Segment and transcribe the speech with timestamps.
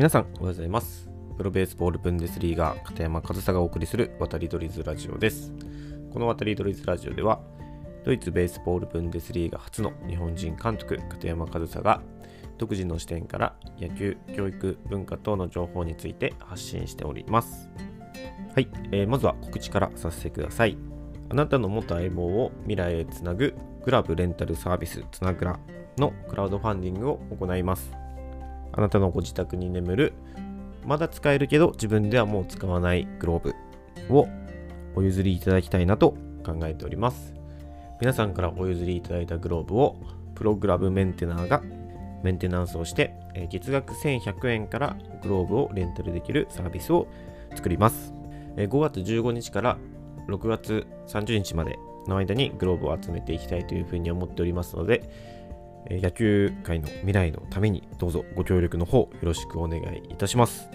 [0.00, 1.10] 皆さんおはようございます。
[1.36, 5.52] プロベースボールブンデスリーガー片山和沙がお送りする渡り鳥ズラジオです。
[6.10, 7.38] この渡り鳥ズラジオでは
[8.06, 12.00] ドイツベースボールブンデスリーガ初の日本人監督片山和沙が
[12.56, 17.68] 独自の視点から野球、教育、文化等の情報について発信しております。
[18.54, 20.78] はい、えー、まずは告知からさせてください。
[21.28, 23.54] あなたの元相棒を未来へつなぐ
[23.84, 25.60] グラブレンタルサービスつなぐら
[25.98, 27.99] のクラウドファンディングを行います。
[28.72, 30.12] あなたのご自宅に眠る
[30.86, 33.54] まだ使えるけど自分ではもう使わないグロー
[34.08, 34.28] ブを
[34.94, 37.34] お譲りいただきたいなと考えております。
[38.00, 39.96] 皆さんからお譲りいただいたグローブを
[40.34, 41.62] プログラムメンテナーが
[42.22, 43.14] メンテナンスをして
[43.50, 47.06] 月額1100円からグローブをレンタルできるサービスを
[47.54, 48.14] 作ります。
[48.56, 49.78] 5月15日から
[50.28, 55.02] 6月30日までの間にグローブを集めていきたいというふうに思っておりますので
[55.88, 60.68] 野球界の未来のためにどうぞご協力の方よろしくお願いいたします。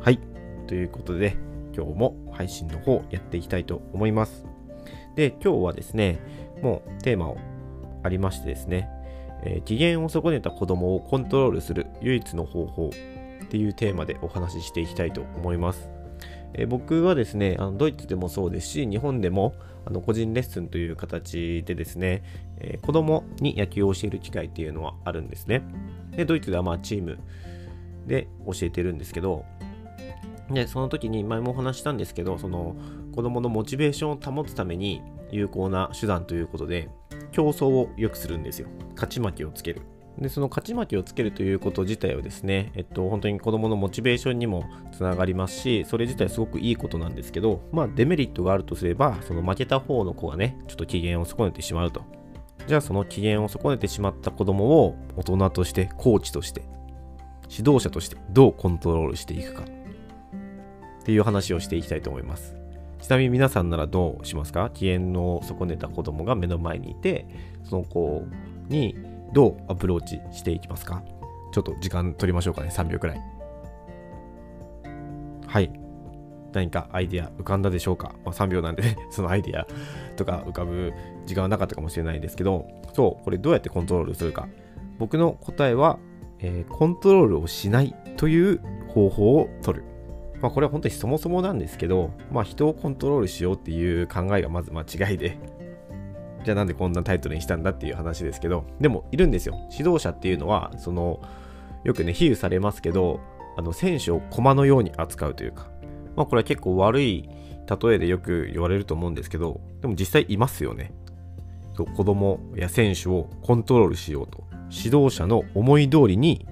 [0.00, 0.18] はい。
[0.66, 1.36] ということで
[1.74, 4.44] 今日も配信の方やっていきたいと思います。
[5.16, 6.18] で、今日はですね、
[6.62, 7.38] もうテーマを
[8.02, 8.88] ありましてですね、
[9.42, 12.90] えー、機嫌を損ねた子供をコントロールする唯一の方法
[13.44, 15.99] っていうテーマでお話ししていきたいと思います。
[16.54, 22.22] え、僕はですねあのドイツでもそうですし日本でもあの個人レッスンという形でですね、
[22.58, 25.62] えー、子供に野球を教える機会っていうのはあるんですね。
[26.16, 27.18] でドイツではまあチーム
[28.06, 29.44] で教えてるんですけど
[30.50, 32.74] でその時に前もお話したんですけどその
[33.14, 36.88] 子供のモチベーションを保つために有効な手段ということで
[37.30, 38.68] 競争を良くするんですよ。
[38.94, 39.82] 勝ち負けをつける。
[40.18, 52.02] でその勝ち負けをつけるということ自体はですね、えっと、本当に子供のモチベーションにもつながりますし、それ自体すごくいいことなんですけど、まあデメリットがあるとすれば、その負けた方の子がね、ちょっと機嫌を損ねてしまうと。
[52.66, 56.64] じゃあその機嫌を損ねてしまった子供を大人として、コーチとして、
[57.48, 59.66] 指導者としてどうコントロールしていくかっ
[61.02, 62.54] ていう話をしていきたいと思います。
[63.00, 64.70] ちなみに皆さんならどうしますか？
[64.74, 67.26] 機嫌を損ねた子供が目の前にいて、
[67.64, 68.24] その子
[68.68, 68.94] に
[69.32, 71.02] どうアプローチしていきますか？
[71.52, 73.20] ちょっと時間取りましょうかね、3秒くらい。
[75.46, 75.72] はい。
[76.52, 79.66] 何かアイデア浮かんだでしょうか、まあ、3秒なんで、 そのアイデア
[80.16, 80.92] とか浮かぶ
[81.26, 84.48] 時間はなかったかもしれないですけど、そう、これどうやってコントロールするか。
[84.98, 85.98] 僕の答えは、
[86.40, 89.84] えー、コントロールをしないという方法を取る。
[90.40, 95.38] まあ、これは本当にそもそもなんですけど、まあ、人をコントロールしようっていう考えがまず間違いで、
[96.44, 99.58] じゃあなんでこんなタイトルにしたんだっていう話ですけど、でもいるんですよ。
[99.70, 101.20] 指導者っていうのは、その、
[101.84, 103.20] よくね、比喩されますけど、
[103.56, 105.70] あの、選手を駒のように扱うというか、
[106.16, 107.28] まあこれは結構悪い
[107.78, 110.92] 例えでよく言われると思うんですけど、でも実際いますよね。
[111.76, 114.44] そう子供や選手をコントロールしようと。
[114.70, 116.46] 指導者の思い通りに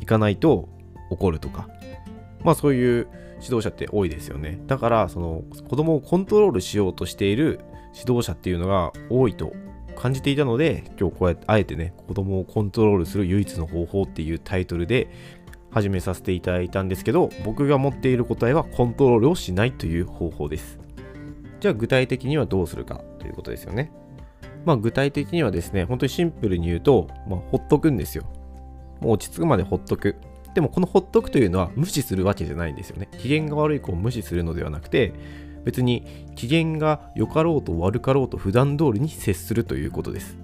[0.00, 0.68] いかないと
[1.10, 1.68] 怒るとか。
[2.42, 3.08] まあそういう
[3.42, 4.60] 指導者って多いですよね。
[4.66, 7.60] だから、その子供をコントロールしようとしている
[7.94, 9.52] 指導者っていうのが多いと
[9.96, 15.10] 感じていたので今日こうやってあえてね子供をコントロールする唯一の方法っていうタイトルで
[15.70, 20.78] 始めさせていただいたんですけど僕が持っている答えはコントロールをしないという方法です。
[21.60, 23.92] じゃあ具体的にはどうするかということですよね。
[24.64, 28.24] まあ具体的にはですね本当にシンプルに言うと、まあ、ほっとくんですよ。
[29.00, 30.16] もう落ち着くまでほっとく。
[30.54, 33.08] でもこのほっとくというのは無視するわけじゃないんですよね。
[33.18, 35.12] 機嫌が悪い子を無視するのではなくて
[35.64, 36.06] 別に
[36.36, 40.36] 機嫌が良かろうと悪かろうと普段通りに接するということです。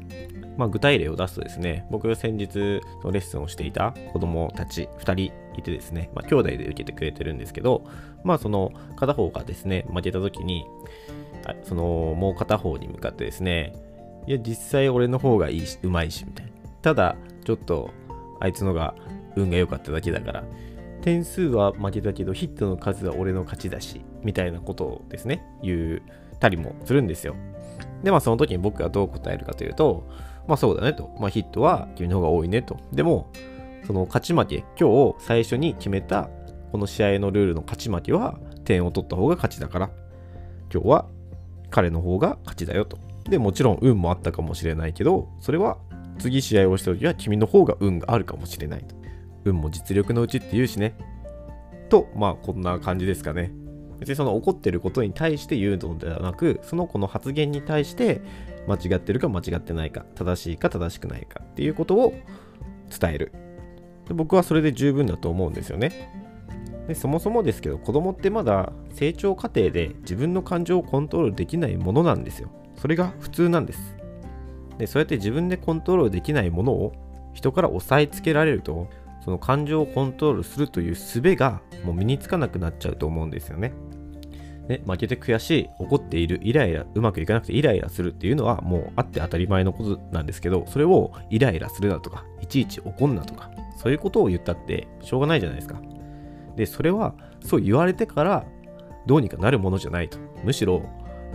[0.56, 7.84] まあ、具体例を出すとですね、僕が先日のレッスンをしていた子供たち2人いてですね、まあ、兄弟で受けてくれてるんですけど、
[8.24, 10.64] まあその片方がですね、負けた時に、
[11.62, 11.82] その
[12.16, 13.74] もう片方に向かってですね、
[14.26, 16.52] いや、実際俺の方がいいし、うまいし、みたいな。
[16.82, 17.90] ただ、ちょっと
[18.40, 18.94] あいつのが
[19.36, 20.44] 運が良かっただけだから、
[21.06, 26.02] 点数は負けたけどヒットの数は俺の勝ちだし、みたいなことをですね、言
[26.34, 27.36] ったりもするんですよ。
[28.02, 30.04] で、まあその時に僕がどう答えるかというと、
[30.48, 31.14] まあそうだねと。
[31.20, 32.80] まあヒットは君の方が多いねと。
[32.92, 33.30] でも、
[33.86, 36.28] その勝ち負け、今日最初に決めた
[36.72, 39.90] この試合のルールの勝ち負けは点を取った方が勝ちだから、
[40.74, 41.06] 今日は
[41.70, 42.98] 彼の方が勝ちだよと。
[43.30, 45.78] で、もちろん運もあったかもしれないけど、それは
[46.18, 48.95] 次試合をした時は君の方が運があるかもしれないと。
[49.46, 50.94] 運も実力のうちって言うしね。
[51.88, 53.52] と、まあこんな感じですかね。
[53.98, 58.20] 別にその怒ってることに対して言うのではなく、その子の発言に対して
[58.66, 62.14] 間違ってるか間違ってないか、正しいか正しくないかっていうことを
[62.98, 63.32] 伝える。
[64.08, 66.12] で僕はそれで十分だと思うんですよね。
[66.88, 72.50] でそもそもですけど子供ってまだ成長過程で自分の感情をコントロールできないものなんですよ。
[72.76, 73.96] それが普通なんです。
[74.78, 76.92] でそうやって自分でコントロールできないものを
[77.32, 78.88] 人から押さえつけられると
[79.26, 83.72] その感情をコントロールするという術がもう身につかなくなっちゃうと思うんですよね。
[84.68, 95.80] ね、負けて悔しい、怒っている、イライラ、うまくいかなくてイライラするっていうのはもうあって当たり前のことなんですけど、それをイライラするなとか、いちいち怒んなとか、そういうことを言ったってしょうがないじゃないですか。
[96.54, 98.44] で、それはそう言われてから
[99.06, 100.18] どうにかなるものじゃないと。
[100.44, 100.82] むしろ、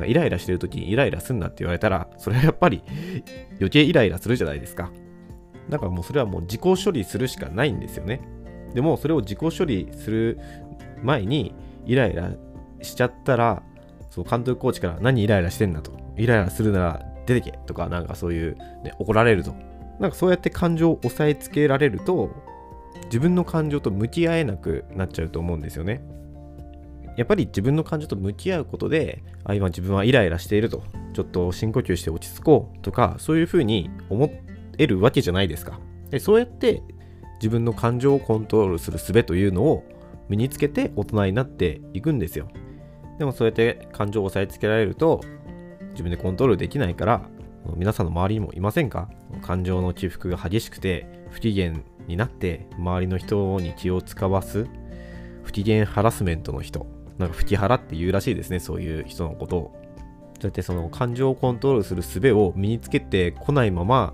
[0.06, 2.84] イライラしてる時にイライラすんなって言われたら、それはやっぱり
[3.56, 4.92] 余計イライラするじゃないですか。
[5.72, 8.22] だからもうそれはもう自己処理するしかないんですよね。
[8.76, 10.40] でもそれを自己処理する
[11.02, 12.32] 前にイライラ
[12.82, 13.64] しちゃったら、
[14.10, 15.94] そう監督コーチから何イライラしてんだと。
[16.18, 19.56] イライラするなら出てけとか、なんかそういう、ね、怒られると。
[20.00, 22.30] なんかそうやって感情を抑えつけられると、
[23.06, 26.04] 自分の感情と向き合えなくなっちゃうと思うんですよね。
[27.18, 30.84] やっぱり自分の感情と向き合うことで、あ、今自分はイライラしていると。
[31.14, 34.30] ちょっと深呼吸して落ち着こうとか、そういうふうに思っ
[34.84, 35.80] えるわけじゃないですか。
[36.10, 36.84] でそうやって
[37.36, 39.84] 自分の感情をコントロールする術というのを
[40.30, 42.48] 身につけて大人になっていくんですよ。
[43.18, 45.22] でもそうやって感情を押さえつけられると
[45.92, 47.22] 自分でコントロールできないから
[47.76, 49.10] 皆さんの周りにもいませんか？
[49.42, 51.74] 感情の起伏が激しくて不機嫌
[52.08, 54.68] になって周りの人に気を使わす
[55.44, 56.88] 不機嫌ハラスメントの人
[57.18, 59.76] なんか不機腹って言うらしいですねそういう人のことを
[60.40, 64.14] そうやってその感情をコントロールする術を身につけてこないまま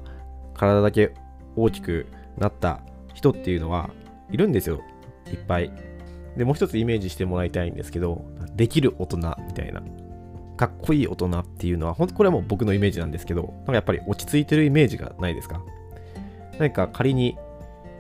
[0.57, 1.13] 体だけ
[1.56, 2.07] 大きく
[2.38, 2.81] なった
[3.13, 3.89] 人っていうのは
[4.30, 4.81] いるんですよ
[5.31, 5.71] いっぱい
[6.36, 8.25] でもう一つイメージしてもらいたいんですけど
[8.56, 9.81] できる大人みたいな
[10.57, 15.62] かっこいい大人っていうのは本当これはもう僕のイメージなんですけどなんかやっぱり落ち着いてるイメージがないですか？
[16.59, 17.38] 何か仮に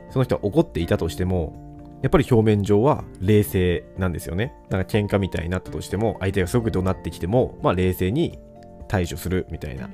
[0.09, 1.67] その人は怒っていたとしても
[2.03, 4.53] やっぱり表面上は冷静なんですよね。
[4.69, 8.37] なんか喧嘩みたいになったとしても、相手がすごく怒鳴ってきても、まあ冷静に
[8.87, 9.89] 対処するみたいな。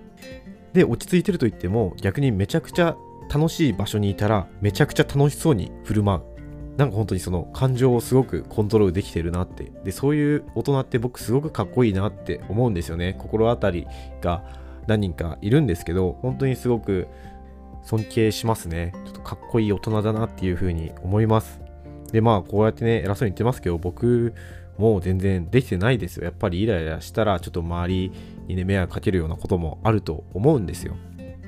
[0.73, 2.97] で、落ち着いてると言っても、逆にめちゃくちゃ
[3.33, 6.23] 楽しい場所にいたら、めちゃくちゃ楽しそうに振る舞う。
[6.77, 9.71] なんか本当にその感情をすごくコントロールできてるなって。
[9.83, 13.15] で、そういう大人って僕すごくかっこいいなって思うんですよね。
[13.19, 13.85] 心当たり
[14.21, 14.43] が
[14.87, 17.07] 何人かいるんですけど、本当にすごく
[17.83, 18.93] 尊敬しますね。
[19.05, 21.61] ちょっとかっこいい大人だなっていうふうに思います。
[22.11, 24.33] で、まあこうやってね、偉そうに言ってますけど、僕
[24.77, 26.25] もう全然できてないですよ。
[26.25, 28.11] やっぱりイライラしたらちょっと周り
[28.47, 30.95] にね、迷惑かけるようなこともあると思うんですよ。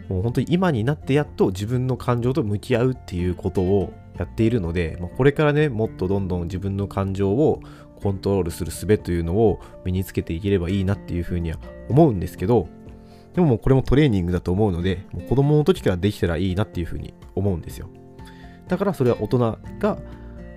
[0.09, 7.61] もう本当に今になってやっと自分の感情と向き合うっていうことをやっているので、まあ、これからね、もっとどんどん自分の感情を
[7.95, 11.57] コントロールする術というのを身につけていければいいなっていうふうには
[11.89, 12.67] 思うんですけど、
[13.33, 17.89] でももうこれもトレーニングだと思うので、もう子供の時からできたらいいなっていうふうに思うんですよ。
[18.67, 19.97] だからそれは大人が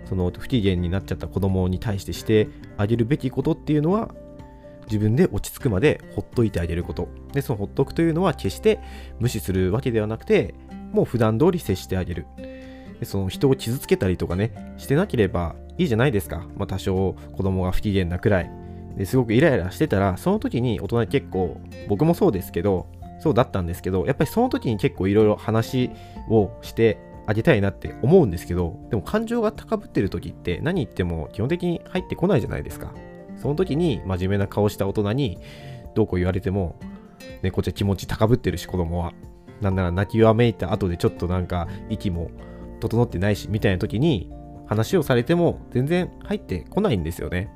[0.08, 4.14] その不機嫌になっちゃった子供に対してしてあげるべきことっていうのは
[4.86, 7.08] 自分で落ち着くまでほっといてあげること。
[7.32, 8.80] で、そのほっとくというのは決して
[9.20, 10.54] 無視するわけではなくて、
[10.92, 12.26] もう普段通り接してあげる。
[12.98, 16.46] でその人を傷つけたりとかね、してなければいいじゃないですか。
[16.56, 18.50] まあ多少子供が不機嫌なくらい。
[18.96, 22.86] ですごくイライラしてたら、その時に大人結構、僕もそうですけど、
[23.20, 25.90] そうだったんですけど、やっぱりその時に結構いろいろ話
[26.30, 26.98] をして
[27.28, 32.94] あげたいなって思うんですけど、でも感情が高ぶってる時って何言っても基本的に入ってこないじゃないですか。
[33.36, 35.38] その時に真面目な顔した大人に
[35.94, 36.80] どうこう言われても、
[37.42, 39.12] ね、こっちは気持ち高ぶってるし、子供は。
[39.60, 42.30] なんなら泣きわめいた後でちょっとなんか息も
[42.80, 44.30] 整ってないしみたいな時に
[44.66, 47.50] 話をされても全然入ってこないんですよね。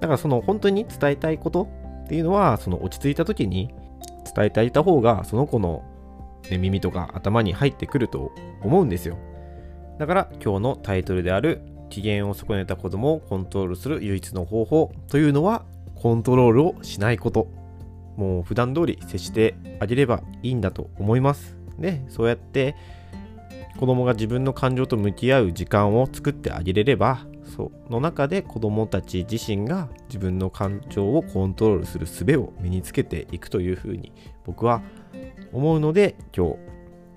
[0.00, 1.68] だからその本当に伝えたいこと
[2.04, 3.72] っていうのはその落ち着いた時に
[4.34, 5.84] 伝えてあげた方がその子の、
[6.50, 9.18] ね、耳とか頭に入ってくると思うんですよ。
[9.98, 17.48] だから今日のタイトルである機嫌を損ねた子供をコントロールする唯一の方法というのはコントロールをしないこと。
[18.16, 21.56] もう普段通り接してあげればいいんだと思います。
[21.78, 22.74] で、そうやって
[23.76, 34.12] 子供が自分の感情と向き合う時間を作ってあげれればその中で子供たち自身が自分の感情をコントロールする術を身につけていくというふうに
[34.44, 34.82] 僕は
[35.52, 36.56] 思うので今日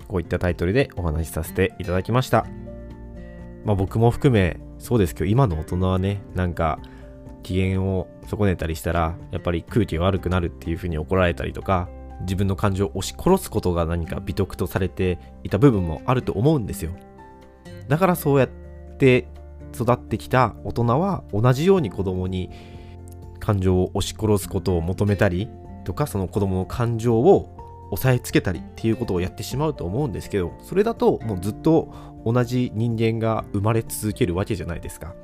[0.08, 2.46] こういったタイトルでお話しさせていただきました。
[3.64, 6.78] まあ僕も含めそうですけど今の大人はねなんか
[7.42, 11.88] 機嫌を損ねたりしたらやっぱり空気が悪くなるっていうふうに怒られたりとか
[12.22, 16.92] 自分の感情を押し殺すことが何か美徳とされていた部分もあると思うんですよ。
[17.88, 18.48] だからそうやっ
[18.98, 19.28] て
[19.74, 22.50] 育ってきた大人は同じように子供に
[23.38, 25.48] 感情を押し殺すことを求めたり
[25.84, 27.56] とかその子供の感情を
[27.90, 31.92] 押さえつけたりっていうことをやってしまうと思うんですけどそれだともうずっと
[32.24, 35.14] 同じ人間が生まれ続けるわけじゃないですか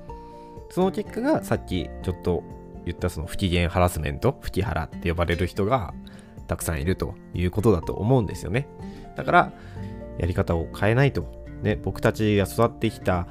[0.71, 2.43] その結果がさっきちょっと
[2.85, 5.93] 言ったその不機嫌ハラスメント不機ハって呼ばれる人が
[6.47, 8.69] たくさんいるということだと思うんですよね。
[9.17, 9.53] だから、
[10.19, 11.27] やり方を変えないと
[11.63, 13.27] ね、僕たちが育ってきた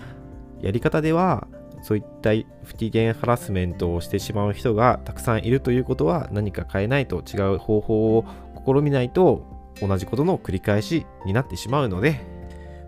[0.61, 1.47] やり方では
[1.81, 2.31] そういった
[2.63, 8.25] 不機嫌ハラスメントをしてしまう人がたくさんいるということは何か変えないと違う方法を
[8.65, 9.45] 試みないと
[9.81, 12.19] 同じことの繰り返しになってしまうので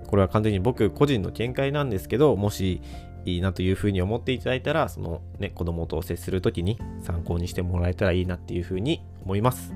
[0.08, 2.82] これは完全に僕個人の見解なんですけどもし
[3.26, 9.74] いいなというふうに思っていただいたらそのね子供と接する時に参考にしてもらえたらいいなっていうふうに思います。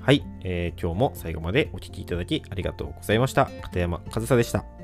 [0.00, 3.50] はい、えー、今日も最後までお聴きいただきありがとうございました。
[3.60, 4.79] 片山和沙でした。